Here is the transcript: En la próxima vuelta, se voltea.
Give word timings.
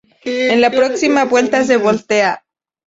En 0.23 0.61
la 0.61 0.71
próxima 0.71 1.25
vuelta, 1.25 1.63
se 1.63 1.77
voltea. 1.77 2.43